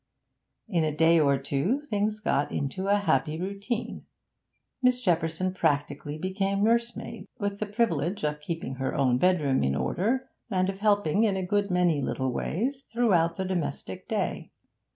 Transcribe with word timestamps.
In 0.67 0.83
a 0.83 0.91
day 0.91 1.19
or 1.19 1.37
two 1.37 1.79
things 1.79 2.19
got 2.19 2.51
into 2.51 2.87
a 2.87 2.95
happy 2.95 3.39
routine. 3.39 4.07
Miss 4.81 4.99
Shepperson 4.99 5.53
practically 5.53 6.17
became 6.17 6.63
nursemaid, 6.63 7.27
with 7.37 7.59
the 7.59 7.67
privilege 7.67 8.23
of 8.23 8.39
keeping 8.41 8.77
her 8.77 8.95
own 8.95 9.19
bedroom 9.19 9.61
in 9.63 9.75
order 9.75 10.31
and 10.49 10.71
of 10.71 10.79
helping 10.79 11.23
in 11.23 11.37
a 11.37 11.45
good 11.45 11.69
many 11.69 12.01
little 12.01 12.33
ways 12.33 12.81
throughout 12.91 13.37
the 13.37 13.45
domestic 13.45 14.07
day. 14.07 14.49